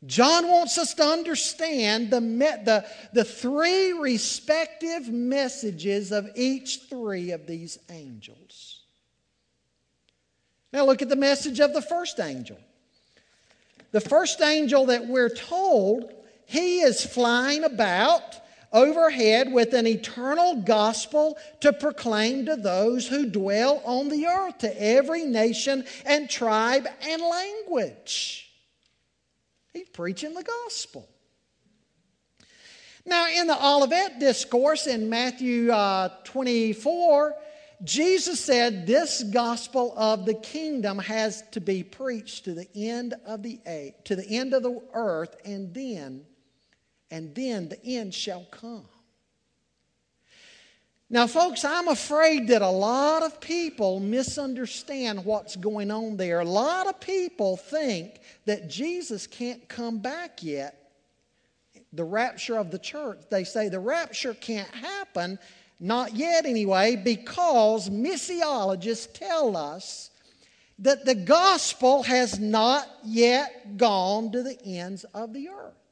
[0.05, 7.47] John wants us to understand the, the, the three respective messages of each three of
[7.47, 8.81] these angels.
[10.73, 12.57] Now, look at the message of the first angel.
[13.91, 16.11] The first angel that we're told,
[16.47, 18.23] he is flying about
[18.73, 24.81] overhead with an eternal gospel to proclaim to those who dwell on the earth, to
[24.81, 28.42] every nation and tribe and language.
[29.73, 31.09] He's preaching the gospel.
[33.05, 37.35] Now, in the Olivet Discourse in Matthew uh, 24,
[37.83, 43.43] Jesus said this gospel of the kingdom has to be preached to the end of
[43.43, 43.59] the
[44.05, 46.25] to the end of the earth, and then,
[47.11, 48.85] and then the end shall come.
[51.13, 56.39] Now, folks, I'm afraid that a lot of people misunderstand what's going on there.
[56.39, 60.89] A lot of people think that Jesus can't come back yet.
[61.93, 65.37] The rapture of the church, they say the rapture can't happen,
[65.79, 70.09] not yet anyway, because missiologists tell us
[70.79, 75.82] that the gospel has not yet gone to the ends of the earth.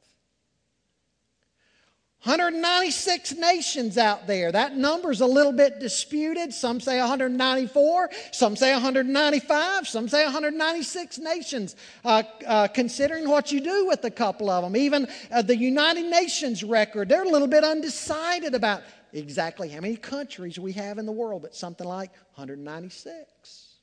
[2.24, 4.52] 196 nations out there.
[4.52, 6.54] That number's a little bit disputed.
[6.54, 13.60] Some say 194, some say 195, some say 196 nations, uh, uh, considering what you
[13.60, 14.76] do with a couple of them.
[14.76, 19.96] Even uh, the United Nations record, they're a little bit undecided about exactly how many
[19.96, 23.74] countries we have in the world, but something like 196.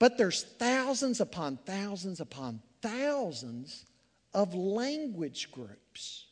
[0.00, 3.86] But there's thousands upon thousands upon thousands
[4.34, 6.25] of language groups.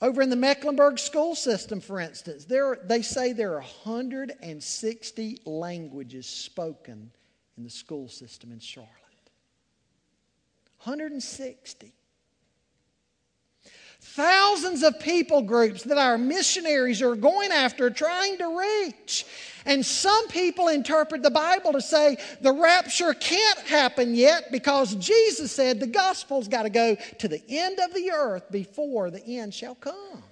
[0.00, 6.26] Over in the Mecklenburg school system, for instance, there, they say there are 160 languages
[6.26, 7.10] spoken
[7.56, 8.92] in the school system in Charlotte.
[10.84, 11.92] 160.
[14.14, 19.26] Thousands of people groups that our missionaries are going after, trying to reach.
[19.66, 25.52] And some people interpret the Bible to say the rapture can't happen yet because Jesus
[25.52, 29.52] said the gospel's got to go to the end of the earth before the end
[29.52, 30.22] shall come.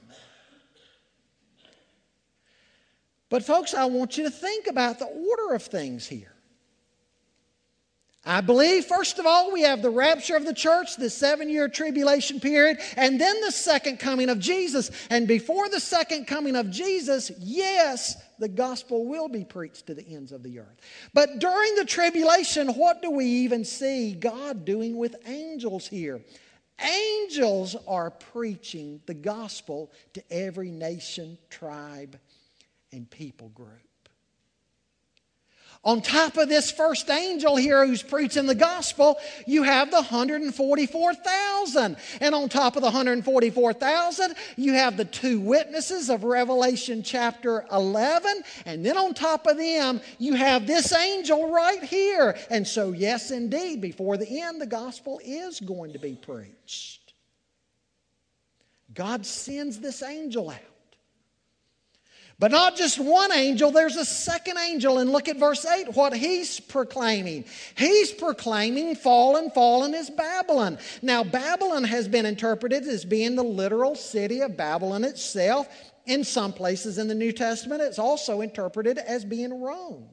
[3.28, 6.35] But, folks, I want you to think about the order of things here.
[8.28, 11.68] I believe, first of all, we have the rapture of the church, the seven year
[11.68, 14.90] tribulation period, and then the second coming of Jesus.
[15.10, 20.06] And before the second coming of Jesus, yes, the gospel will be preached to the
[20.08, 20.80] ends of the earth.
[21.14, 26.20] But during the tribulation, what do we even see God doing with angels here?
[26.80, 32.18] Angels are preaching the gospel to every nation, tribe,
[32.90, 33.85] and people group.
[35.84, 39.16] On top of this first angel here who's preaching the gospel,
[39.46, 41.96] you have the 144,000.
[42.20, 48.42] And on top of the 144,000, you have the two witnesses of Revelation chapter 11.
[48.64, 52.36] And then on top of them, you have this angel right here.
[52.50, 57.12] And so, yes, indeed, before the end, the gospel is going to be preached.
[58.92, 60.75] God sends this angel out.
[62.38, 64.98] But not just one angel, there's a second angel.
[64.98, 67.46] And look at verse 8, what he's proclaiming.
[67.76, 70.78] He's proclaiming, fallen, fallen is Babylon.
[71.00, 75.66] Now, Babylon has been interpreted as being the literal city of Babylon itself.
[76.04, 80.06] In some places in the New Testament, it's also interpreted as being Rome.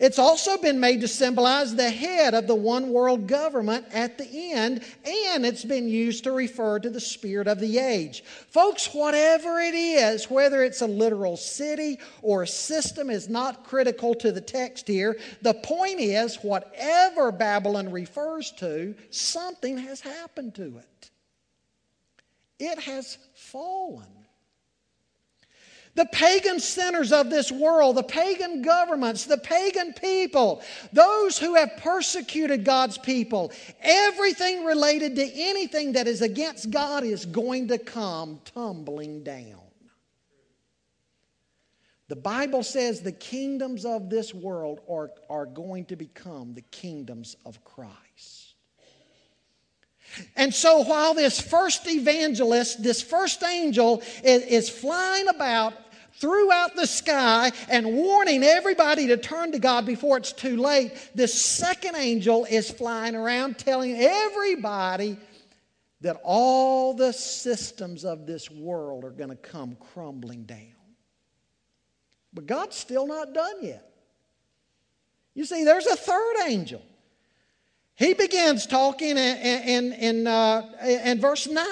[0.00, 4.52] It's also been made to symbolize the head of the one world government at the
[4.52, 8.24] end, and it's been used to refer to the spirit of the age.
[8.24, 14.14] Folks, whatever it is, whether it's a literal city or a system, is not critical
[14.14, 15.18] to the text here.
[15.42, 21.10] The point is, whatever Babylon refers to, something has happened to it.
[22.58, 24.19] It has fallen.
[25.96, 30.62] The pagan sinners of this world, the pagan governments, the pagan people,
[30.92, 37.26] those who have persecuted God's people, everything related to anything that is against God is
[37.26, 39.60] going to come tumbling down.
[42.10, 47.36] The Bible says the kingdoms of this world are, are going to become the kingdoms
[47.46, 48.09] of Christ.
[50.36, 55.74] And so while this first evangelist, this first angel, is, is flying about
[56.14, 61.32] throughout the sky and warning everybody to turn to God before it's too late, this
[61.32, 65.16] second angel is flying around telling everybody
[66.02, 70.58] that all the systems of this world are going to come crumbling down.
[72.32, 73.86] But God's still not done yet.
[75.34, 76.82] You see, there's a third angel.
[77.96, 81.66] He begins talking in, in, in, uh, in verse 9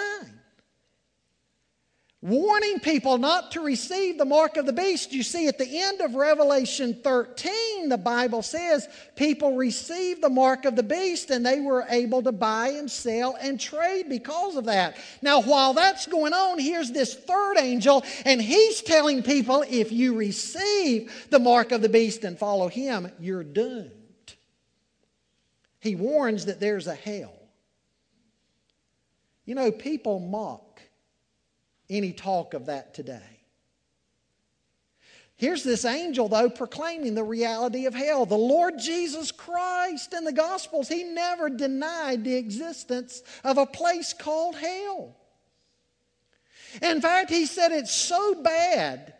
[2.20, 5.12] warning people not to receive the mark of the beast.
[5.12, 10.64] You see, at the end of Revelation 13, the Bible says people received the mark
[10.64, 14.64] of the beast and they were able to buy and sell and trade because of
[14.64, 14.96] that.
[15.22, 20.16] Now, while that's going on, here's this third angel, and he's telling people if you
[20.16, 23.92] receive the mark of the beast and follow him, you're doomed.
[25.80, 27.34] He warns that there's a hell.
[29.44, 30.80] You know, people mock
[31.88, 33.38] any talk of that today.
[35.36, 38.26] Here's this angel, though, proclaiming the reality of hell.
[38.26, 44.12] The Lord Jesus Christ in the Gospels, he never denied the existence of a place
[44.12, 45.16] called hell.
[46.82, 49.14] In fact, he said it's so bad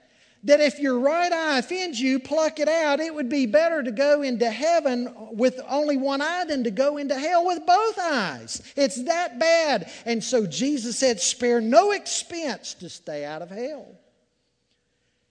[0.45, 3.01] that if your right eye offends you, pluck it out.
[3.01, 6.97] It would be better to go into heaven with only one eye than to go
[6.97, 8.63] into hell with both eyes.
[8.77, 9.91] It's that bad.
[10.05, 13.99] And so Jesus said, Spare no expense to stay out of hell.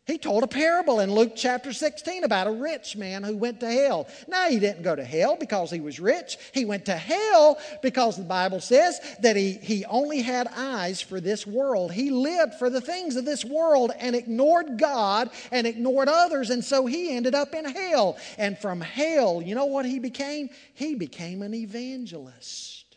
[0.08, 3.70] He told a parable in Luke chapter 16 about a rich man who went to
[3.70, 4.08] hell.
[4.30, 6.38] Now, he didn't go to hell because he was rich.
[6.54, 11.20] He went to hell because the Bible says that he, he only had eyes for
[11.20, 11.92] this world.
[11.92, 16.64] He lived for the things of this world and ignored God and ignored others, and
[16.64, 18.18] so he ended up in hell.
[18.38, 20.50] And from hell, you know what he became?
[20.74, 22.96] He became an evangelist.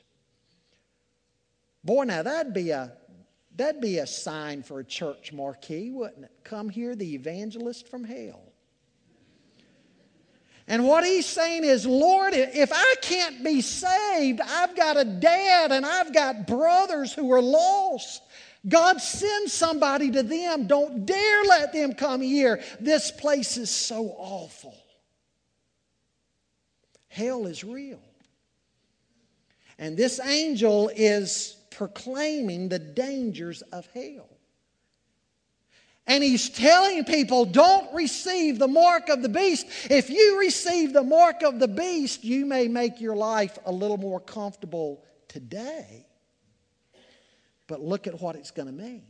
[1.83, 2.93] Boy, now that'd be a
[3.61, 6.31] That'd be a sign for a church marquee, wouldn't it?
[6.45, 8.41] Come here, the evangelist from hell.
[10.67, 15.73] And what he's saying is, Lord, if I can't be saved, I've got a dad
[15.73, 18.23] and I've got brothers who are lost.
[18.67, 20.67] God send somebody to them.
[20.67, 22.63] Don't dare let them come here.
[22.81, 24.79] This place is so awful.
[27.09, 28.01] Hell is real.
[29.79, 34.29] And this angel is proclaiming the dangers of hell.
[36.07, 39.67] And he's telling people, don't receive the mark of the beast.
[39.89, 43.97] If you receive the mark of the beast, you may make your life a little
[43.97, 46.07] more comfortable today.
[47.69, 49.05] But look at what it's going to mean.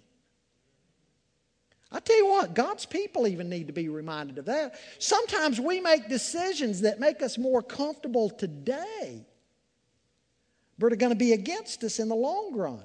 [1.91, 4.75] I tell you what, God's people even need to be reminded of that.
[4.99, 9.27] Sometimes we make decisions that make us more comfortable today
[10.81, 12.83] but are going to be against us in the long run.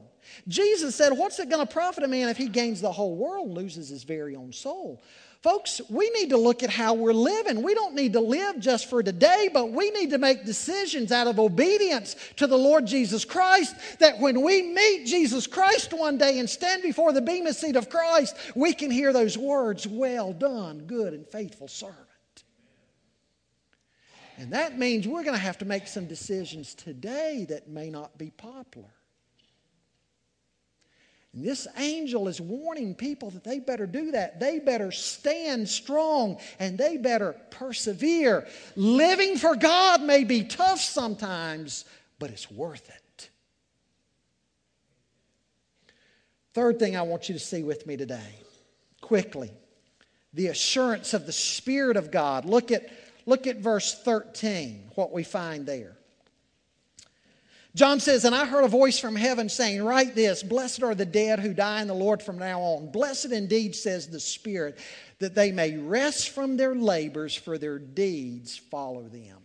[0.47, 3.49] Jesus said, What's it going to profit a man if he gains the whole world
[3.49, 5.01] loses his very own soul?
[5.41, 7.61] Folks, we need to look at how we're living.
[7.61, 11.27] We don't need to live just for today, but we need to make decisions out
[11.27, 16.39] of obedience to the Lord Jesus Christ that when we meet Jesus Christ one day
[16.39, 20.85] and stand before the bema seat of Christ, we can hear those words, Well done,
[20.87, 22.04] good and faithful servant.
[24.37, 28.17] And that means we're going to have to make some decisions today that may not
[28.17, 28.89] be popular.
[31.33, 34.39] And this angel is warning people that they better do that.
[34.39, 38.47] They better stand strong and they better persevere.
[38.75, 41.85] Living for God may be tough sometimes,
[42.19, 43.29] but it's worth it.
[46.53, 48.39] Third thing I want you to see with me today,
[49.01, 49.51] quickly
[50.35, 52.45] the assurance of the Spirit of God.
[52.45, 52.89] Look at
[53.25, 55.97] Look at verse 13, what we find there.
[57.75, 61.05] John says, And I heard a voice from heaven saying, Write this Blessed are the
[61.05, 62.91] dead who die in the Lord from now on.
[62.91, 64.79] Blessed indeed, says the Spirit,
[65.19, 69.39] that they may rest from their labors, for their deeds follow them.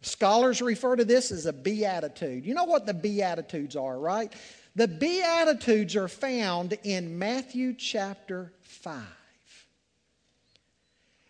[0.00, 2.44] Scholars refer to this as a beatitude.
[2.44, 4.32] You know what the beatitudes are, right?
[4.76, 9.02] The beatitudes are found in Matthew chapter 5.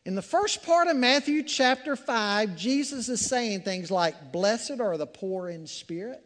[0.05, 4.99] In the first part of Matthew chapter 5, Jesus is saying things like, Blessed are
[4.99, 6.23] the poor in spirit.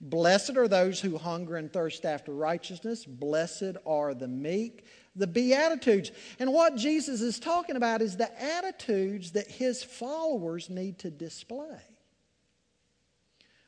[0.00, 3.04] Blessed are those who hunger and thirst after righteousness.
[3.04, 4.86] Blessed are the meek.
[5.16, 6.10] the Beatitudes.
[6.38, 11.80] And what Jesus is talking about is the attitudes that his followers need to display.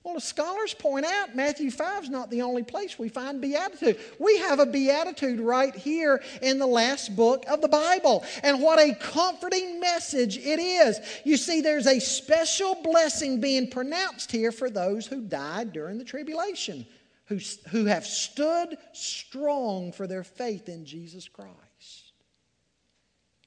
[0.06, 3.98] Well, the scholars point out Matthew 5 is not the only place we find beatitude.
[4.20, 8.22] We have a beatitude right here in the last book of the Bible.
[8.44, 11.00] And what a comforting message it is.
[11.24, 16.04] You see, there's a special blessing being pronounced here for those who died during the
[16.04, 16.86] tribulation,
[17.24, 17.40] who,
[17.70, 22.12] who have stood strong for their faith in Jesus Christ.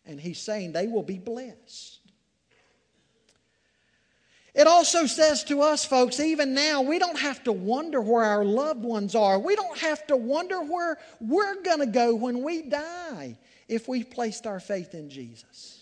[0.05, 1.99] And he's saying they will be blessed.
[4.56, 8.43] It also says to us, folks, even now, we don't have to wonder where our
[8.43, 9.39] loved ones are.
[9.39, 13.38] We don't have to wonder where we're going to go when we die
[13.68, 15.80] if we've placed our faith in Jesus.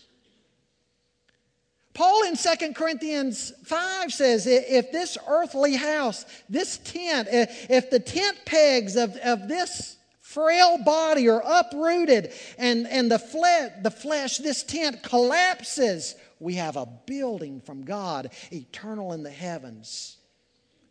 [1.94, 7.98] Paul in 2 Corinthians 5 says if this earthly house, this tent, eh, if the
[7.98, 14.36] tent pegs of, of this frail body are uprooted and, and the, flesh, the flesh,
[14.36, 20.16] this tent collapses, we have a building from God, eternal in the heavens,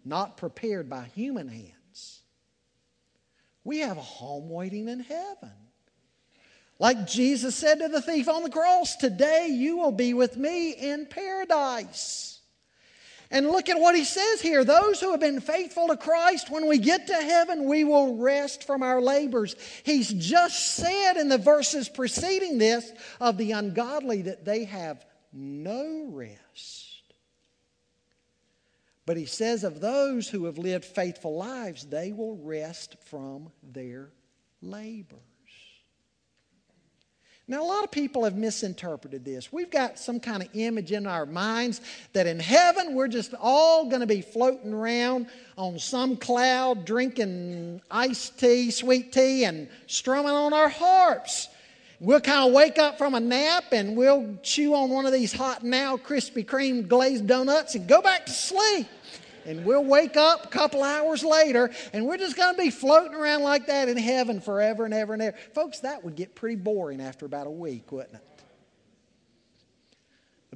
[0.03, 2.21] not prepared by human hands.
[3.63, 5.51] We have a home waiting in heaven.
[6.79, 10.71] Like Jesus said to the thief on the cross, Today you will be with me
[10.71, 12.39] in paradise.
[13.29, 14.63] And look at what he says here.
[14.63, 18.63] Those who have been faithful to Christ, when we get to heaven, we will rest
[18.63, 19.55] from our labors.
[19.83, 22.89] He's just said in the verses preceding this
[23.19, 27.01] of the ungodly that they have no rest.
[29.05, 34.09] But he says of those who have lived faithful lives, they will rest from their
[34.61, 35.21] labors.
[37.49, 39.53] Now, a lot of people have misinterpreted this.
[39.53, 41.80] We've got some kind of image in our minds
[42.11, 47.82] that in heaven we're just all going to be floating around on some cloud, drinking
[47.89, 51.47] iced tea, sweet tea, and strumming on our harps.
[51.99, 55.33] We'll kind of wake up from a nap and we'll chew on one of these
[55.33, 58.85] hot now Krispy Kreme glazed donuts and go back to sleep.
[59.47, 63.15] And we'll wake up a couple hours later and we're just going to be floating
[63.15, 65.37] around like that in heaven forever and ever and ever.
[65.55, 68.26] Folks, that would get pretty boring after about a week, wouldn't it?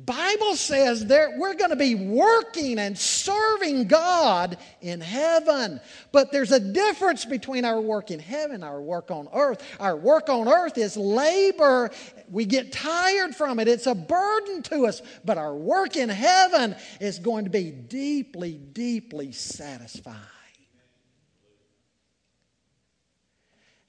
[0.06, 5.80] Bible says that we're going to be working and serving God in heaven.
[6.12, 9.62] But there's a difference between our work in heaven, our work on earth.
[9.80, 11.92] Our work on earth is labor.
[12.30, 13.68] We get tired from it.
[13.68, 15.02] It's a burden to us.
[15.24, 20.18] But our work in heaven is going to be deeply, deeply satisfying.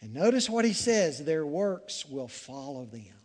[0.00, 3.21] And notice what he says their works will follow them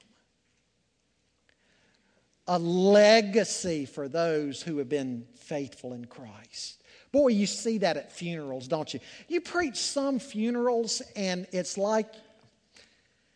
[2.48, 6.82] a legacy for those who have been faithful in Christ.
[7.12, 9.00] Boy, you see that at funerals, don't you?
[9.28, 12.08] You preach some funerals, and it's like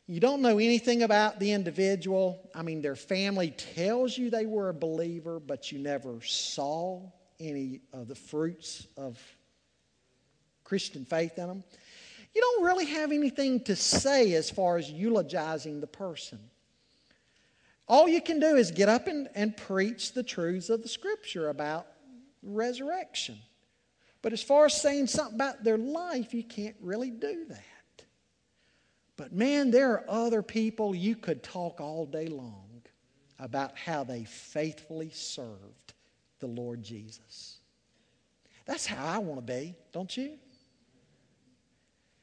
[0.08, 2.50] you don't know anything about the individual.
[2.54, 7.02] I mean, their family tells you they were a believer, but you never saw
[7.40, 9.18] any of the fruits of
[10.66, 11.64] Christian faith in them.
[12.36, 16.40] You don't really have anything to say as far as eulogizing the person.
[17.92, 21.50] All you can do is get up and, and preach the truths of the Scripture
[21.50, 21.88] about
[22.42, 23.38] resurrection.
[24.22, 28.06] But as far as saying something about their life, you can't really do that.
[29.18, 32.82] But man, there are other people you could talk all day long
[33.38, 35.94] about how they faithfully served
[36.40, 37.58] the Lord Jesus.
[38.64, 40.40] That's how I want to be, don't you?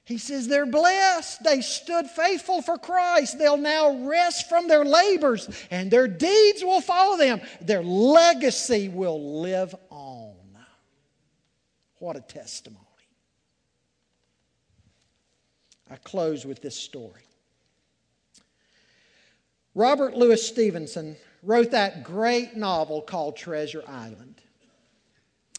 [0.09, 1.45] He says they're blessed.
[1.45, 3.39] They stood faithful for Christ.
[3.39, 7.43] They'll now rest from their labors and their deeds will follow them.
[7.61, 10.35] Their legacy will live on.
[11.99, 12.87] What a testimony.
[15.91, 17.21] I close with this story.
[19.75, 24.41] Robert Louis Stevenson wrote that great novel called Treasure Island.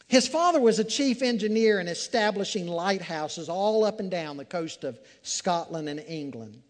[0.10, 4.84] His father was a chief engineer in establishing lighthouses all up and down the coast
[4.84, 6.64] of Scotland and England.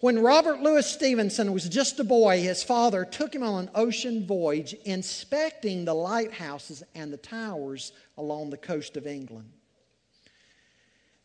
[0.00, 4.26] When Robert Louis Stevenson was just a boy, his father took him on an ocean
[4.26, 9.50] voyage inspecting the lighthouses and the towers along the coast of England.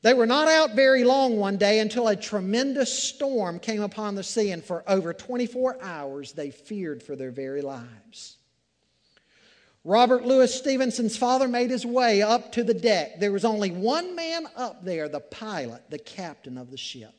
[0.03, 4.23] They were not out very long one day until a tremendous storm came upon the
[4.23, 8.37] sea, and for over 24 hours they feared for their very lives.
[9.85, 13.19] Robert Louis Stevenson's father made his way up to the deck.
[13.19, 17.13] There was only one man up there, the pilot, the captain of the ship.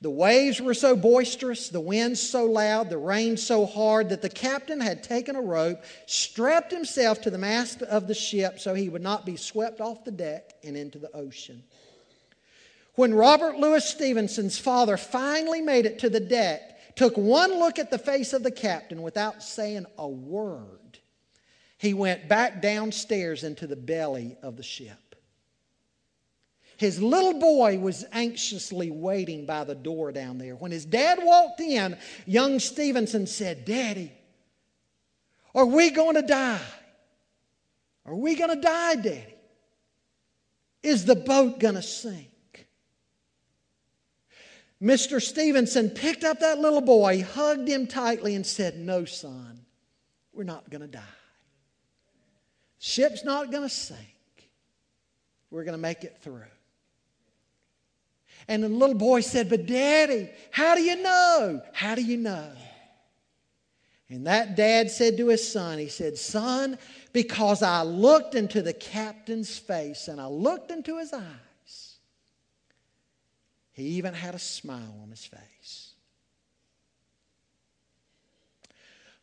[0.00, 4.28] The waves were so boisterous, the winds so loud, the rain so hard that the
[4.28, 8.88] captain had taken a rope, strapped himself to the mast of the ship so he
[8.88, 11.64] would not be swept off the deck and into the ocean.
[12.94, 17.90] When Robert Louis Stevenson's father finally made it to the deck, took one look at
[17.90, 20.87] the face of the captain without saying a word,
[21.78, 25.14] he went back downstairs into the belly of the ship.
[26.76, 30.54] His little boy was anxiously waiting by the door down there.
[30.54, 34.12] When his dad walked in, young Stevenson said, Daddy,
[35.54, 36.60] are we going to die?
[38.04, 39.34] Are we going to die, Daddy?
[40.82, 42.28] Is the boat going to sink?
[44.80, 45.20] Mr.
[45.20, 49.64] Stevenson picked up that little boy, hugged him tightly, and said, No, son,
[50.32, 51.02] we're not going to die.
[52.78, 53.98] Ship's not going to sink.
[55.50, 56.42] We're going to make it through.
[58.46, 61.62] And the little boy said, But daddy, how do you know?
[61.72, 62.50] How do you know?
[64.10, 66.78] And that dad said to his son, He said, Son,
[67.12, 71.96] because I looked into the captain's face and I looked into his eyes,
[73.72, 75.87] he even had a smile on his face.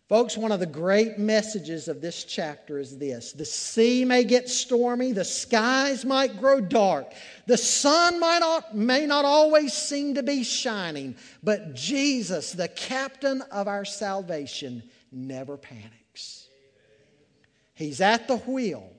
[0.08, 4.47] Folks, one of the great messages of this chapter is this the sea may get
[4.47, 7.12] stormy, the skies might grow dark,
[7.47, 13.41] the sun might not, may not always seem to be shining, but Jesus, the captain
[13.51, 16.49] of our salvation, never panics.
[17.74, 18.91] He's at the wheel,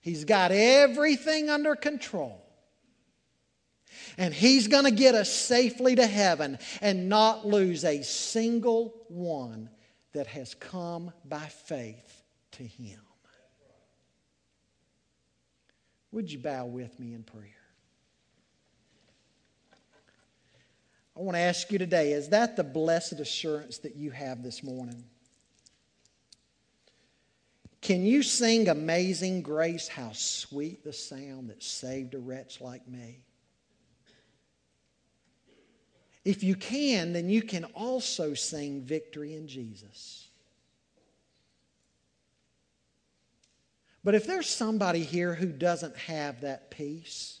[0.00, 2.44] He's got everything under control.
[4.18, 9.70] And He's going to get us safely to heaven and not lose a single one
[10.12, 13.00] that has come by faith to Him.
[16.12, 17.44] Would you bow with me in prayer?
[21.16, 24.62] I want to ask you today is that the blessed assurance that you have this
[24.62, 25.04] morning?
[27.80, 29.88] Can you sing Amazing Grace?
[29.88, 33.20] How sweet the sound that saved a wretch like me?
[36.24, 40.28] If you can, then you can also sing victory in Jesus.
[44.04, 47.40] But if there's somebody here who doesn't have that peace,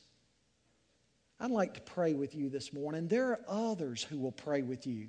[1.40, 3.08] I'd like to pray with you this morning.
[3.08, 5.08] There are others who will pray with you.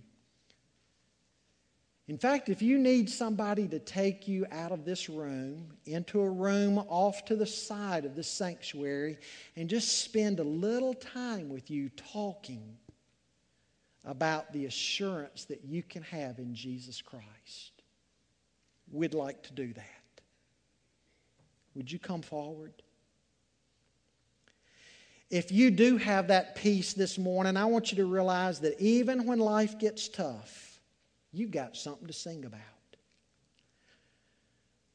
[2.08, 6.30] In fact, if you need somebody to take you out of this room into a
[6.30, 9.18] room off to the side of the sanctuary
[9.56, 12.78] and just spend a little time with you talking
[14.06, 17.72] about the assurance that you can have in Jesus Christ.
[18.92, 20.22] We'd like to do that.
[21.76, 22.74] Would you come forward?
[25.30, 29.28] If you do have that peace this morning, I want you to realize that even
[29.28, 30.80] when life gets tough,
[31.32, 32.62] you've got something to sing about.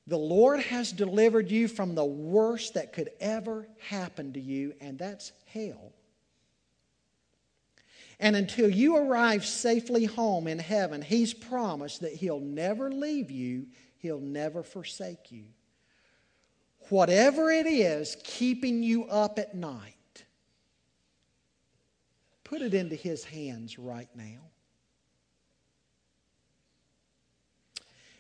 [0.07, 4.99] The Lord has delivered you from the worst that could ever happen to you, and
[4.99, 5.93] that's hell.
[8.21, 13.67] And until you arrive safely home in heaven, He's promised that He'll never leave you,
[13.99, 15.45] He'll never forsake you.
[16.91, 20.25] Whatever it is keeping you up at night,
[22.45, 24.41] put it into His hands right now.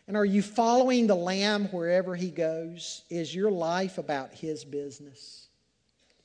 [0.07, 3.05] And are you following the Lamb wherever He goes?
[3.09, 5.49] Is your life about His business?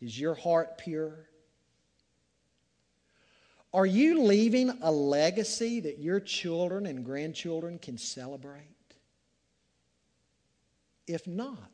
[0.01, 1.29] Is your heart pure?
[3.73, 8.63] Are you leaving a legacy that your children and grandchildren can celebrate?
[11.05, 11.71] If not,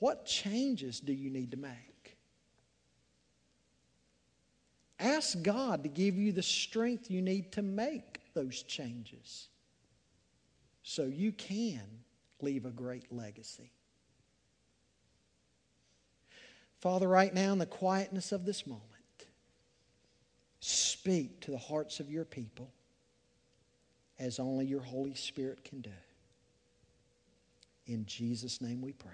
[0.00, 2.16] what changes do you need to make?
[4.98, 9.48] Ask God to give you the strength you need to make those changes
[10.82, 11.82] so you can
[12.40, 13.70] leave a great legacy.
[16.80, 18.91] Father, right now in the quietness of this moment,
[20.64, 22.70] Speak to the hearts of your people
[24.20, 25.90] as only your Holy Spirit can do.
[27.86, 29.10] In Jesus' name we pray.